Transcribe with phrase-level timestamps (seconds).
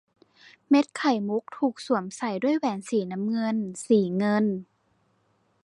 [0.69, 3.57] เม็ดไข่มุกถูกสวมใส่ด้วยแหวนสีน้ำเงิน
[3.87, 4.45] สีเงิน